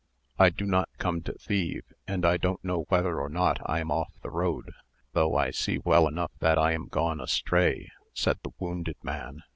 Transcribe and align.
"I 0.39 0.49
do 0.49 0.65
not 0.65 0.89
come 0.97 1.21
to 1.21 1.33
thieve; 1.33 1.83
and 2.07 2.25
I 2.25 2.35
don't 2.37 2.65
know 2.65 2.85
whether 2.89 3.21
or 3.21 3.29
not 3.29 3.59
I 3.67 3.79
am 3.81 3.91
off 3.91 4.11
the 4.23 4.31
road, 4.31 4.71
though 5.13 5.35
I 5.37 5.51
see 5.51 5.77
well 5.77 6.07
enough 6.07 6.31
that 6.39 6.57
I 6.57 6.71
am 6.71 6.87
gone 6.87 7.21
astray," 7.21 7.91
said 8.11 8.39
the 8.41 8.49
wounded 8.57 8.97
man. 9.03 9.43